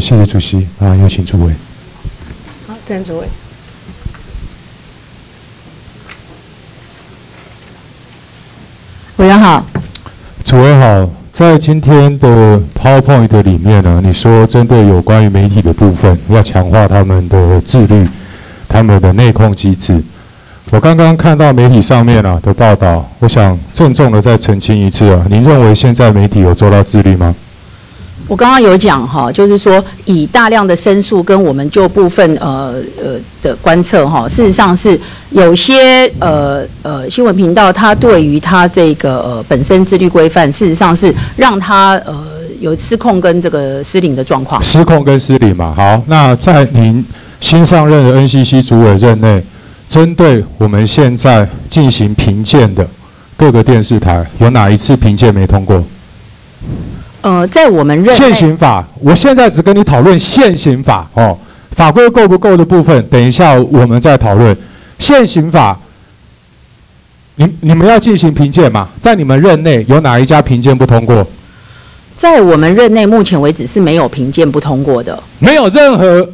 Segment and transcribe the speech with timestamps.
[0.00, 1.52] 谢谢主席啊，有请诸位。
[2.66, 3.26] 好，郑主委。
[9.16, 9.66] 委员好，
[10.44, 11.10] 主委好。
[11.32, 18.08] 在今天的 PowerPoint 里面呢，你说针对有关于媒体的部分，要强化他们的自律，
[18.68, 20.02] 他们的内控机制。
[20.70, 27.32] 我刚刚看到媒体上面啊的报道，我想郑重的再澄清一次啊，您认为现在媒体有做到自律吗？
[28.28, 42.22] 我刚刚有讲哈，就是说以大量的申诉跟我们就部分呃呃的观测哈，事实上是有些呃呃新闻频道，它对于它这个呃本身自律规范，事实上是让它呃
[42.60, 44.60] 有失控跟这个失灵的状况。
[44.62, 47.02] 失控跟失灵嘛，好，那在您
[47.40, 49.42] 新上任的 NCC 主委任内，
[49.88, 52.86] 针对我们现在进行评鉴的
[53.38, 55.82] 各个电视台，有哪一次评鉴没通过？
[57.20, 61.36] 呃，在我们认现行法，我现在只跟你讨论现行法哦，
[61.72, 64.56] 法规够不够的部分，等一下我们再讨论。
[64.98, 65.78] 现行法，
[67.36, 68.88] 你你们要进行评鉴嘛？
[69.00, 71.26] 在你们任内有哪一家评鉴不通过？
[72.16, 76.28] 在我们任内，目前为止是没有评鉴不通过的，没有任何。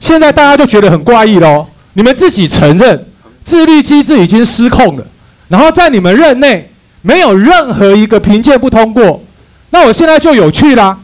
[0.00, 3.04] 现在大家就觉得很怪异喽，你们自己承认
[3.44, 5.06] 自律机制已经失控了，
[5.48, 6.68] 然后在你们任内
[7.02, 9.22] 没有任何一个评鉴不通过。
[9.70, 10.98] 那我现在就有趣啦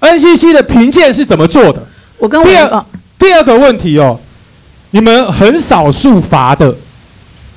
[0.00, 1.82] ，NCC 的评鉴是怎么做的？
[2.18, 2.84] 我跟我第二
[3.18, 4.18] 第二个问题哦，
[4.90, 6.74] 你们很少数罚的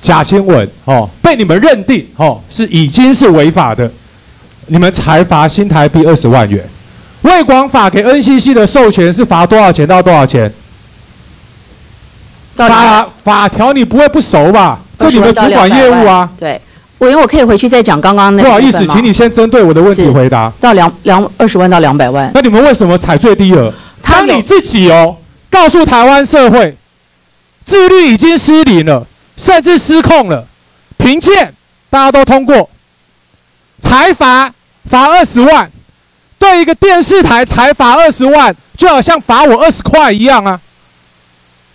[0.02, 3.90] 假新闻哦，被你们认定哦是已经是违法的，
[4.66, 6.62] 你们才罚新台币二十万元。
[7.22, 10.52] 卫广法给 NCC 的授权是罚多少钱到多少钱？
[12.56, 14.80] 法法条你不会不熟吧？
[14.98, 16.28] 这你们主管业务啊。
[16.38, 16.60] 对。
[17.00, 18.48] 委员，我可以回去再讲刚刚那个。
[18.48, 20.50] 不好意思，请你先针对我的问题回答。
[20.60, 22.30] 到两两二十万到两百万。
[22.34, 23.72] 那你们为什么采最低额？
[24.02, 25.16] 当你自己哦，
[25.50, 26.76] 告诉台湾社会，
[27.64, 30.46] 自律已经失灵了，甚至失控了，
[30.98, 31.54] 评鉴
[31.88, 32.68] 大家都通过，
[33.80, 34.52] 财罚
[34.88, 35.70] 罚二十万，
[36.38, 40.60] 对一个电视台财罚二十万，就好像罚我二十块一样啊！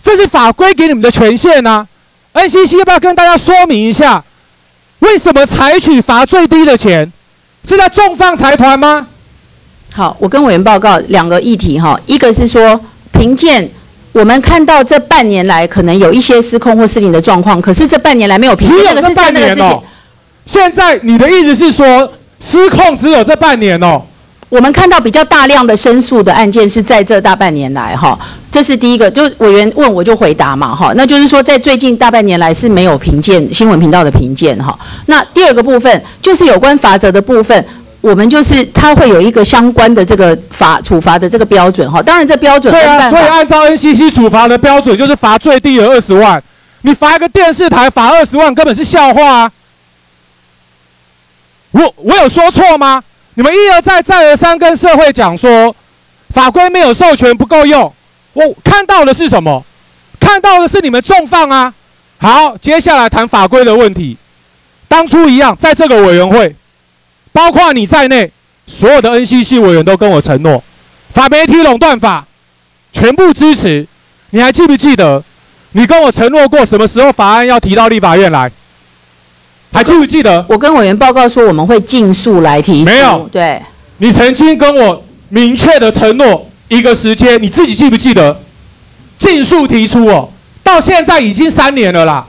[0.04, 1.84] 这是法规给你们的权限呐、
[2.32, 2.42] 啊。
[2.42, 4.22] NCC 要不要跟大家说明一下？
[5.00, 7.12] 为什么采取罚最低的钱？
[7.64, 9.06] 是在重放财团吗？
[9.92, 12.78] 好，我跟委员报告两个议题哈，一个是说
[13.12, 13.68] 评鉴，
[14.12, 19.82] 我们看到这半年来可能有一些失控或失灵的状况，可是这半年来没有评鉴，只有这半年哦。
[20.44, 24.00] 现在你的意思是说失控只有这半年哦？
[24.48, 28.16] 我们看到比较大量的申诉的案件是在这大半年来哈，
[28.56, 34.74] 这是第一个，就委员问我就回答嘛哈，那就是说在最近大半年来是没有评鉴新闻频道的评鉴哈。
[35.04, 37.62] 那第二个部分就是有关罚则的部分，
[38.00, 42.02] 我们就是它会有一个相关的这个罚处罚的这个标准哈。
[42.02, 46.42] 当然这标准对啊，所以按照 NCC 处罚的标准就是罚最低有二十万，
[46.80, 49.52] 你罚一个电视台罚二十万根本是笑话啊！
[51.72, 53.04] 我我有说错吗？
[53.34, 55.76] 你们一而再、再而三跟社会讲说，
[56.30, 57.92] 法规没有授权不够用。
[58.36, 59.64] 我看到的是什么？
[60.20, 61.72] 看到的是你们重放啊！
[62.18, 64.14] 好，接下来谈法规的问题。
[64.88, 66.54] 当初一样，在这个委员会，
[67.32, 68.30] 包括你在内，
[68.66, 70.62] 所有的 NCC 委员都跟我承诺，
[71.08, 72.26] 反媒体垄断法
[72.92, 73.86] 全部支持。
[74.30, 75.24] 你还记不记得？
[75.72, 78.50] 你跟我承诺过什么时候法案要提到立法院来？
[79.72, 80.44] 还记不记得？
[80.48, 82.84] 我跟委员报告说，我们会尽速来提。
[82.84, 83.62] 没有，对。
[83.96, 88.40] 你曾经跟我明确的承诺一个时间，你自己记不记得？
[89.18, 90.28] 尽速提出哦，
[90.62, 92.26] 到现在已经三年了啦。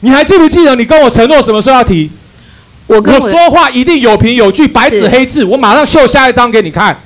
[0.00, 2.10] 你还记不记得你跟我承诺什么时候要提？
[2.86, 6.96] 我跟我说话一定有凭有据，白纸黑字，我马上秀下一张给你看。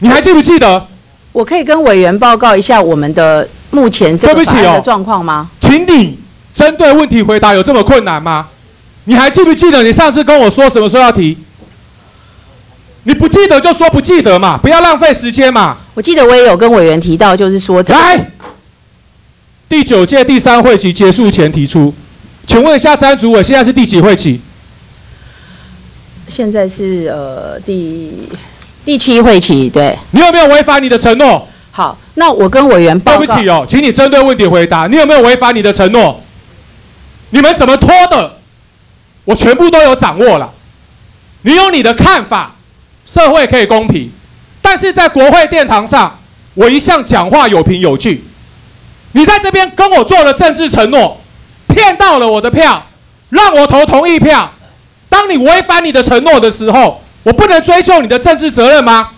[0.00, 0.86] 你还记不记得？
[1.32, 5.48] 我可以跟委员报告一下我们的目前这个法案的状况吗？
[5.60, 6.18] 请你。
[6.54, 8.48] 针对问题回答有这么困难吗？
[9.04, 11.36] 你还记不记得你上次跟我说什么时候要提？
[13.06, 15.76] 你不记得就说不记得嘛，不要浪费时间嘛。
[15.94, 18.32] 我记得我也有跟委员提到，就是说在
[19.68, 21.94] 第九届第三会期结束前提出。
[22.48, 24.40] 请问一下詹主委，现在是第几会期？
[26.26, 28.28] 现在是呃第
[28.84, 29.96] 第七会期，对。
[30.10, 31.48] 你有没有违反你的承诺？
[31.70, 33.18] 好，那我跟委员报告。
[33.18, 36.20] 对不起哦，请你针对问题回答，你有没有违反你的承诺？
[37.30, 38.38] 你们怎么拖的？
[39.24, 40.52] 我全部都有掌握了。
[41.42, 42.55] 你有你的看法，
[43.06, 44.10] 社会可以公平，
[44.60, 46.18] 但是在国会殿堂上，
[46.54, 48.24] 我一向讲话有凭有据。
[49.12, 51.18] 你在这边跟我做了政治承诺，
[51.68, 52.84] 骗到了我的票，
[53.30, 54.50] 让我投同意票。
[55.08, 59.10] 当你违反你的承诺的时候，我不能追究你的政治责任吗？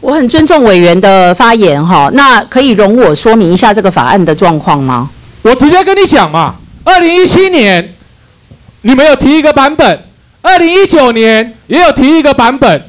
[0.00, 5.10] 我很尊重委员的发言哈，那可以容我说明一下这个法案的状况吗？
[5.42, 7.92] 我直接跟你讲嘛，二零一七年
[8.80, 10.04] 你们有提一个版本，
[10.42, 12.82] 二零一九年也有提一个版本，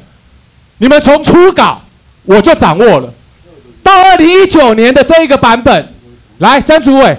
[0.78, 1.80] 你们从初稿
[2.24, 3.12] 我就掌握了，
[3.82, 5.88] 到二零一九年的这一个版本，
[6.38, 7.16] 来，詹主委，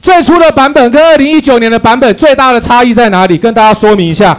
[0.00, 3.36] 最初的版本跟二零一九年的版本最大的差异在哪里？
[3.36, 4.38] 跟大家说明一下。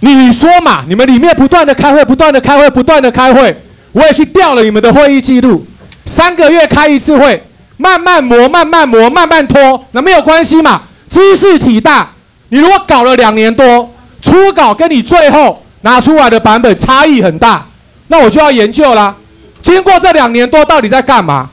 [0.00, 0.84] 你说嘛？
[0.86, 3.56] 你们里面不断的开会，不断的开会，不断的开会，
[3.92, 5.66] 我也去调了你们的会议记录，
[6.04, 7.42] 三个月开一次会，
[7.76, 10.82] 慢慢磨，慢慢磨，慢慢拖，那没有关系嘛？
[11.08, 12.10] 兹事体大，
[12.48, 13.90] 你如果搞了两年多，
[14.22, 17.66] 初稿跟你最后拿出来的版本差异很大，
[18.08, 19.14] 那我就要研究啦。
[19.62, 21.48] 经过这两年多，到底在干嘛？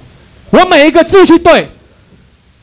[0.52, 1.68] 我每一个字去对。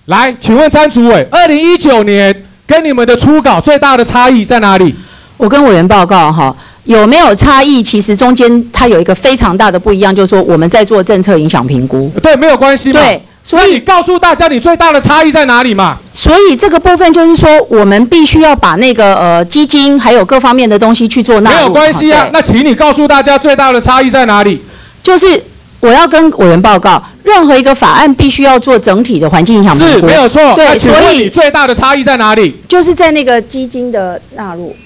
[0.06, 2.34] 来，请问詹主委，二零一九年
[2.66, 4.94] 跟你们的初稿最大的差异在哪里？
[5.36, 6.54] 我跟委员报告哈，
[6.84, 7.82] 有没有差异？
[7.82, 12.10] 其实中间它有一个非常大的不一样，就是说我们在做政策影响评估。
[12.22, 13.00] 对，没有关系嘛。
[13.00, 15.96] 对，所以你告诉大家你最大的差异在哪里嘛？
[16.12, 21.56] 所以这个部分就是说，我们必须要把那个呃基金还有各方面的东西去做纳入。
[21.56, 24.62] 没有关系啊，那请你告诉大家最大的差异在哪里？
[25.02, 25.42] 就是
[25.80, 29.74] 我要跟委员报告，任何一个法案必须要做整体的环境影响。
[29.74, 30.54] 是，没有错。
[30.54, 32.54] 对，所以最大的差异在哪里？
[32.68, 34.76] 就是在那个基金的纳入。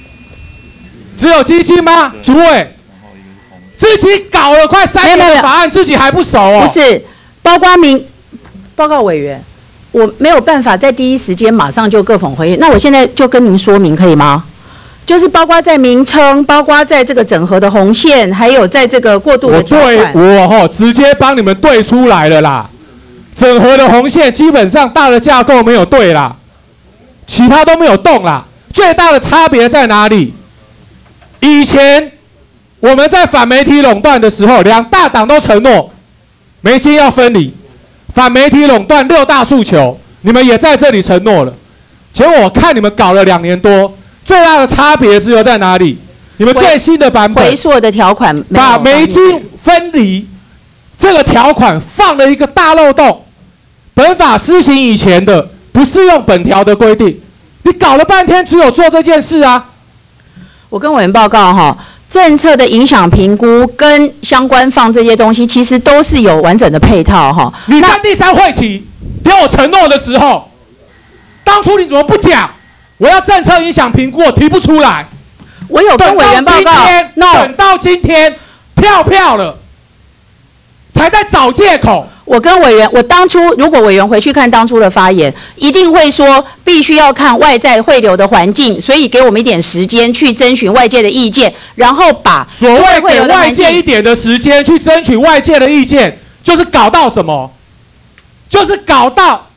[1.19, 2.13] 只有基金吗？
[2.23, 2.75] 主委，
[3.77, 6.67] 自己搞了快三年的法案，自己还不熟哦。
[6.67, 7.05] 不是，
[7.43, 8.05] 包括民
[8.77, 9.43] 报告委员，
[9.93, 12.59] 我没有办法在第一时间马上就各种回应。
[12.59, 14.45] 那我现在就跟您说明可以吗？
[15.07, 19.95] 就是包括在名称，包括在这个整合的红线，还有在这个过渡的条款。
[20.15, 22.69] 我对，我哈直接帮你们对出来了啦。
[23.35, 26.35] 整合的红线基本上大的架构没有对啦，
[27.27, 28.45] 其他都没有动啦。
[28.73, 30.33] 最大的差别在哪里？
[31.41, 32.13] 以前
[32.81, 35.93] 我们在反媒体垄断的时候，两大党都承诺
[36.63, 37.53] 媒介要分离，
[38.15, 41.53] 反媒体垄断六大诉求，你们也在这里承诺了。
[42.13, 43.93] 结果我看你们搞了两年多，
[44.25, 45.99] 最大的差别只有在哪里？
[46.37, 50.27] 你们最新的版本回溯的条款把媒金分离
[50.97, 53.25] 这个条款放了一个大漏洞，
[53.95, 57.21] 本法施行以前的不适用本条的规定。
[57.63, 59.71] 你搞了半天，只有做这件事啊。
[60.69, 61.77] 我跟委员报告哈，
[62.15, 67.53] 政策的影响评估跟相关放这些东西，其实都是有完整的配套哈。
[67.67, 68.87] 你在第三会期
[69.25, 70.49] 给我承诺的时候，
[71.43, 72.49] 当初你怎么不讲？
[72.99, 75.05] 我要政策影响评估，我提不出来。
[75.67, 76.73] 我有跟委员报告，
[77.33, 78.37] 等到今天
[78.77, 79.59] 跳票了，
[80.93, 82.07] 才在找借口。
[82.25, 97.53] 我跟委员，我当初如果委员回去看当初的发言，一定会说必须要看外在汇流的环境，所以给我们一点时间去征询外界的意见，然后把所谓给外界一点的时间去争取外界的意见，就是搞到什么？
[98.49, 99.49] 就是搞到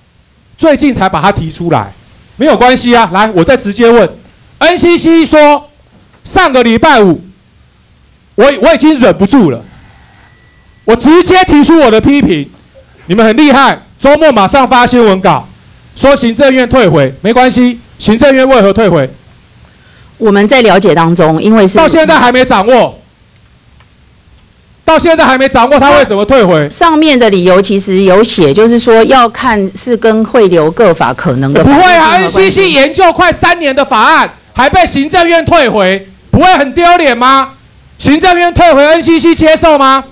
[0.57, 1.93] 最近才把它提出来，
[2.35, 3.09] 没有关系啊。
[3.13, 4.09] 来，我再直接问
[4.59, 5.69] ，NCC 说
[6.23, 7.21] 上个礼拜五，
[8.35, 9.63] 我我已经忍不住了。
[10.83, 12.49] 我直接提出我的批评，
[13.07, 15.47] 你们很厉害，周末马上发新闻稿，
[15.95, 19.09] 说行政院退回，没关系，行政院为何退回？
[20.17, 22.99] 我们在了解当中，因为是到现在还没掌握，
[24.83, 26.69] 到现在还没掌握他为什么退回？
[26.69, 31.63] 上面的理由其实有写，就是说要看是跟汇流各法可能的。
[31.63, 37.51] 不会啊，NCC 研究快三年的法案，还被行政院退回，不会很丢脸吗？
[37.97, 40.03] 行政院退回，NCC 接受吗？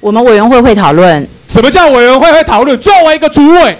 [0.00, 1.28] 我们委员会会讨论。
[1.52, 2.78] 什么叫委员会会讨论？
[2.78, 3.76] 作为一个主委，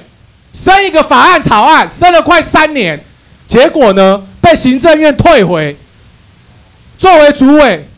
[0.53, 3.03] 审一个法案草案，审了快三年，
[3.49, 5.75] 结果呢，被行政院退回。
[6.99, 7.89] 作为主委，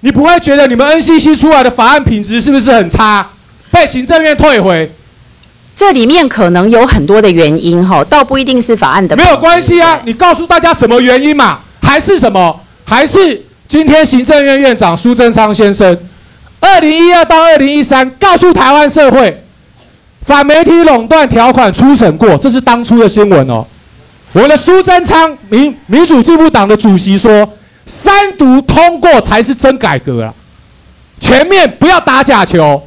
[0.00, 3.24] 你不会觉得你们 NCC 出来的法案品质是不是很差？
[3.70, 4.90] 被行政院退回，
[5.76, 9.16] 这里面可能有很多的原因哈，倒不一定是法案的。
[9.16, 11.60] 没有关系啊，你告诉大家什么原因嘛？
[11.80, 12.60] 还是什么？
[12.84, 15.96] 还是今天行政院院长苏贞昌先生？
[16.60, 19.42] 二零一二到二零一三，告诉台湾社会，
[20.26, 23.66] 反媒体垄断条款初审过，这是当初的新闻哦。
[24.32, 27.48] 我的苏贞昌民民主进步党的主席说，
[27.86, 30.32] 三读通过才是真改革啊，
[31.18, 32.86] 前面不要打假球。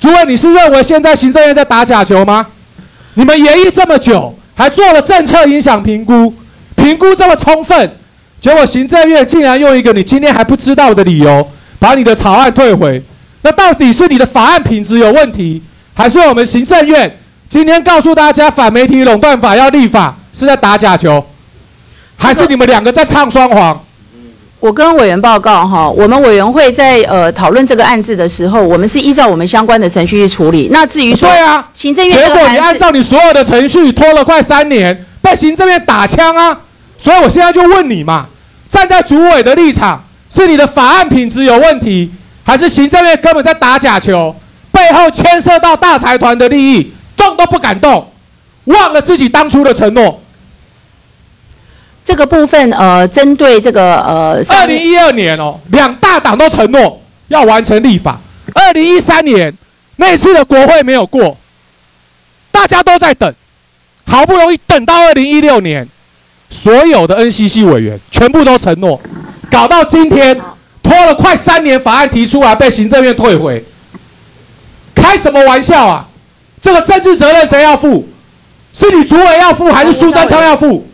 [0.00, 2.46] 诸位，你是认为现在行政院在打假球吗？
[3.14, 6.32] 你们研议这么久，还做了政策影响评估，
[6.76, 7.90] 评估这么充分，
[8.40, 11.46] 结果行政院竟然用一个你今天还不知道的理由。
[11.78, 13.02] 把你的草案退回，
[13.42, 15.62] 那到底是你的法案品质有问题，
[15.94, 17.18] 还是我们行政院
[17.48, 21.24] 今天告诉大家反媒体垄断法要立法是在打假球，
[22.16, 23.80] 还是你们两个在唱双簧？
[24.58, 30.70] 我跟委员报告哈，我们委员会在呃讨论这个案子的时候，我们是依照我们相关的程序去处理。
[30.72, 36.58] 那至于说，对啊，行政院结果你按照你所有的程序拖了快三年，被行政院打枪啊！
[36.96, 38.26] 所以我现在就问你嘛，
[38.70, 42.10] 站在主委的立场，是你的法案品质有问题，
[42.44, 44.34] 还是行政院根本在打假球，
[44.70, 48.12] 背后牵涉到大财团的利益，动都不敢动，
[48.64, 50.22] 忘了自己当初的承诺？
[52.04, 58.20] 这个部分，呃，针对这个，呃，二零一二年哦，两大党都承诺要完成立法。
[58.54, 59.52] 二零一三年
[59.96, 61.36] 那次的国会没有过，
[62.52, 63.34] 大家都在等，
[64.06, 65.88] 好不容易等到二零一六年，
[66.48, 69.00] 所有的 NCC 委员全部都承诺，
[69.56, 70.38] 搞到今天
[70.82, 73.64] 拖了快三年，法案提出来被行政院退回，
[74.94, 76.06] 开什么玩笑啊？
[76.60, 78.06] 这个政治责任谁要负？
[78.74, 80.86] 是你主委要负，还是苏贞昌要负？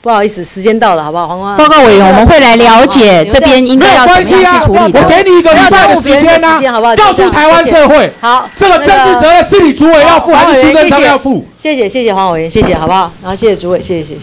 [0.00, 1.26] 不好意思，时间到了，好不好？
[1.28, 5.02] 黄光报告委员，我们会来了解这边应该要怎么样去处理的。
[5.02, 6.58] 我给你一个礼拜的时间啊，
[6.96, 11.44] 告诉台湾社会，好，这个政治责任是你主委要负，还是苏贞昌要负？
[11.58, 13.12] 谢谢谢谢黄委员，谢谢，好不好？
[13.20, 14.18] 然后谢谢主委，谢谢谢谢。